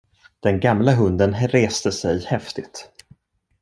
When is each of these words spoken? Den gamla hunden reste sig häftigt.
Den 0.43 0.59
gamla 0.59 0.95
hunden 0.95 1.35
reste 1.35 1.91
sig 1.91 2.19
häftigt. 2.25 2.91